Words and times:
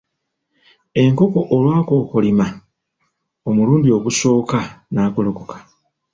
Enkoko 1.01 1.39
olwakokolima 1.55 2.47
omulundi 3.49 3.89
ogusooka 3.97 4.59
n'agolokoka. 4.93 5.57